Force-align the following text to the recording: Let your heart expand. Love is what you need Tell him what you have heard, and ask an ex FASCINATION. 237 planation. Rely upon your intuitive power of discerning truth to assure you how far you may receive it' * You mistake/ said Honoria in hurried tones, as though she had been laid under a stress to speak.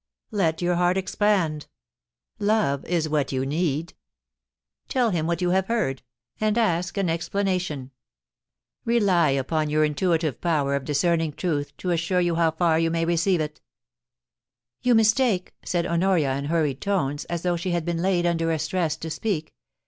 Let 0.31 0.63
your 0.63 0.77
heart 0.77 0.97
expand. 0.97 1.67
Love 2.39 2.83
is 2.85 3.07
what 3.07 3.31
you 3.31 3.45
need 3.45 3.93
Tell 4.87 5.11
him 5.11 5.27
what 5.27 5.41
you 5.43 5.51
have 5.51 5.67
heard, 5.67 6.01
and 6.39 6.57
ask 6.57 6.97
an 6.97 7.07
ex 7.07 7.29
FASCINATION. 7.29 7.91
237 8.83 8.97
planation. 8.97 8.99
Rely 9.03 9.29
upon 9.29 9.69
your 9.69 9.83
intuitive 9.85 10.41
power 10.41 10.73
of 10.73 10.85
discerning 10.85 11.33
truth 11.33 11.77
to 11.77 11.91
assure 11.91 12.19
you 12.19 12.33
how 12.33 12.49
far 12.49 12.79
you 12.79 12.89
may 12.89 13.05
receive 13.05 13.41
it' 13.41 13.61
* 14.25 14.81
You 14.81 14.95
mistake/ 14.95 15.53
said 15.63 15.85
Honoria 15.85 16.35
in 16.35 16.45
hurried 16.45 16.81
tones, 16.81 17.25
as 17.25 17.43
though 17.43 17.55
she 17.55 17.69
had 17.69 17.85
been 17.85 18.01
laid 18.01 18.25
under 18.25 18.51
a 18.51 18.57
stress 18.57 18.95
to 18.95 19.11
speak. 19.11 19.53